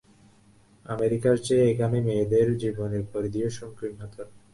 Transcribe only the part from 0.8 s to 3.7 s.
আমেরিকার চেয়ে এখানে মেয়েদের জীবনের পরিধিও